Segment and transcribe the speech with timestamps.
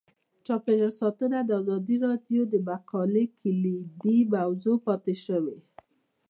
[0.45, 5.57] چاپیریال ساتنه د ازادي راډیو د مقالو کلیدي موضوع پاتې شوی.